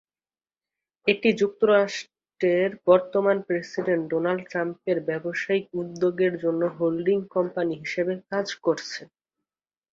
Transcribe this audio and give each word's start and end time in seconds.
এটি 1.07 1.29
যুক্তরাষ্ট্রের 1.41 2.69
বর্তমান 2.87 3.37
প্রেসিডেন্ট 3.47 4.03
ডোনাল্ড 4.11 4.43
ট্রাম্পের 4.47 4.97
ব্যবসায়িক 5.09 5.65
উদ্যোগের 5.81 6.33
জন্য 6.43 6.61
হোল্ডিং 6.77 7.17
কোম্পানি 7.35 7.73
হিসেবে 7.83 8.13
কাজ 8.29 8.47
করে। 8.63 8.85